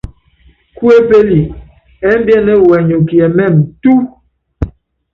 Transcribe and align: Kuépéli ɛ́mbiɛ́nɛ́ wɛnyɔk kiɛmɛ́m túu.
Kuépéli 0.77 1.39
ɛ́mbiɛ́nɛ́ 2.09 2.57
wɛnyɔk 2.67 3.01
kiɛmɛ́m 3.07 3.53
túu. 3.81 4.01